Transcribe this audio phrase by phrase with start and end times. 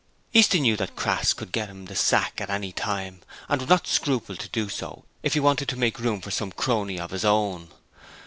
[0.33, 3.85] Easton knew that Crass could get him the sack at any time, and would not
[3.85, 7.23] scruple to do so if he wanted to make room for some crony of his
[7.23, 7.69] own.